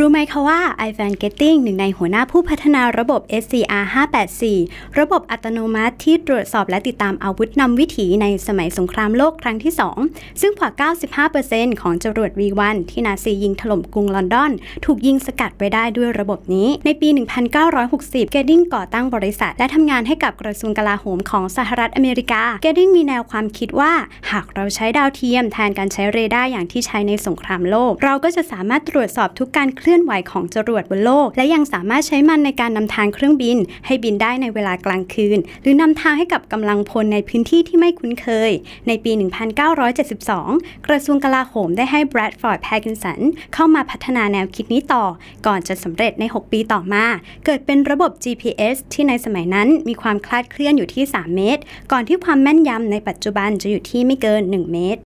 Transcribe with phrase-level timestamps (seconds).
[0.00, 3.84] รู้ไหมคะว่า iVan Getting หนึ่งในหัวหน้าผู้พัฒนาระบบ SCR
[4.40, 9.72] 584 ระบบอัตโนมัติที่ตรวจสอบและติดตามอาวุธนำวิถีในสมัยสงครามโลกครั้งที่
[10.06, 10.70] 2 ซึ่งกว่า
[11.30, 14.52] 95%ของจรวด V1 ที่นาซียิงถล่มกรุงลอนดอน
[14.84, 17.08] ถูกยิงสกัดไว้ได้ด้วยระบบนี้ ในปี
[17.72, 23.92] 1960 Getting ก่อตั้งบริษัท และทำงานให้กับกระทรวงกลาโหมของสหรัฐอเมริกา Getting มีแนวความคิดว่า
[24.30, 33.56] หากเราใช้ดาวเทียมแทนการใช้เรดาร์อย่างที่ใช้ในสงครามโลก เราก็จะสามารถตรวจสอบทุกการเคคลื่อนไหวของจรวดบนโลก และยังสามารถใช้มันในการนำทางเครื่องบิน
[33.86, 38.50] ให้บินได้ในเวลากลางคืน หรือนำทางให้กับกำลังพลในพื้นที่ที่ไม่คุ้นเคย
[38.86, 39.12] ในปี
[39.98, 43.20] 1972 กระทรวงกลาโหมได้ให้ Bradford Pattinson
[43.54, 45.04] เข้ามาพัฒนาแนวคิดนี้ต่อ
[45.46, 47.04] ก่อนจะสำเร็จใน 6 ปีต่อมา
[47.46, 55.02] เกิดเป็นระบบ GPS ที่ในสมัยนั้นมีความคลาดเคลื่อนอยู่ที่ 3 เมตร ก่อนที่ความแม่นยำในปัจจุบันจะอยู่ที่ไม่เกิน 1 เมตร